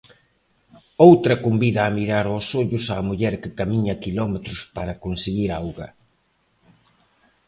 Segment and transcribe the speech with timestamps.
[1.07, 5.87] Outra convida a mirar aos ollos á muller que camiña quilómetros para conseguir auga.